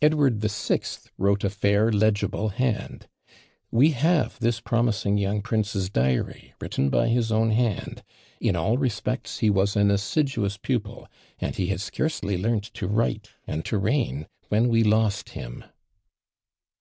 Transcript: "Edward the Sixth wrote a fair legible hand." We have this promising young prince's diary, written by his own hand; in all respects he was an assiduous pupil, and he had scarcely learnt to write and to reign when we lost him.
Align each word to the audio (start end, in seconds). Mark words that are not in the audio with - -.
"Edward 0.00 0.40
the 0.40 0.48
Sixth 0.48 1.08
wrote 1.16 1.44
a 1.44 1.48
fair 1.50 1.92
legible 1.92 2.48
hand." 2.48 3.06
We 3.70 3.92
have 3.92 4.36
this 4.40 4.58
promising 4.58 5.16
young 5.16 5.42
prince's 5.42 5.88
diary, 5.90 6.54
written 6.60 6.90
by 6.90 7.06
his 7.06 7.30
own 7.30 7.52
hand; 7.52 8.02
in 8.40 8.56
all 8.56 8.78
respects 8.78 9.38
he 9.38 9.48
was 9.48 9.76
an 9.76 9.92
assiduous 9.92 10.56
pupil, 10.56 11.06
and 11.38 11.54
he 11.54 11.66
had 11.68 11.80
scarcely 11.80 12.36
learnt 12.36 12.64
to 12.74 12.88
write 12.88 13.28
and 13.46 13.64
to 13.66 13.78
reign 13.78 14.26
when 14.48 14.66
we 14.66 14.82
lost 14.82 15.28
him. 15.28 15.66